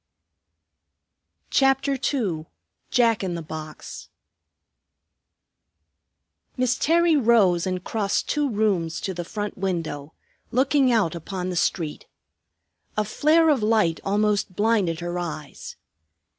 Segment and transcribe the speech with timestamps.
[1.51, 2.47] CHAPTER II
[2.89, 4.09] JACK IN THE BOX
[6.57, 10.13] Miss Terry rose and crossed two rooms to the front window,
[10.49, 12.07] looking out upon the street.
[12.97, 15.75] A flare of light almost blinded her eyes.